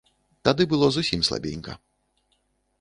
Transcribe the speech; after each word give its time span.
Тады 0.47 0.65
было 0.71 0.89
зусім 0.95 1.21
слабенька. 1.29 1.79